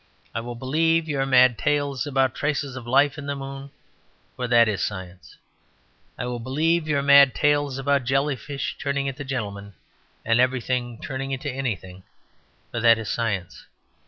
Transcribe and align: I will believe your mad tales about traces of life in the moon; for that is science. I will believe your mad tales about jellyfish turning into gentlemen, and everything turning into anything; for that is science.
I 0.33 0.39
will 0.41 0.55
believe 0.55 1.07
your 1.07 1.27
mad 1.27 1.59
tales 1.59 2.07
about 2.07 2.33
traces 2.33 2.75
of 2.75 2.87
life 2.87 3.19
in 3.19 3.27
the 3.27 3.35
moon; 3.35 3.69
for 4.35 4.47
that 4.47 4.67
is 4.67 4.81
science. 4.83 5.37
I 6.17 6.25
will 6.25 6.39
believe 6.39 6.87
your 6.87 7.03
mad 7.03 7.35
tales 7.35 7.77
about 7.77 8.05
jellyfish 8.05 8.77
turning 8.79 9.05
into 9.05 9.23
gentlemen, 9.23 9.75
and 10.25 10.39
everything 10.39 10.99
turning 11.03 11.29
into 11.29 11.51
anything; 11.51 12.01
for 12.71 12.79
that 12.79 12.97
is 12.97 13.09
science. 13.11 13.67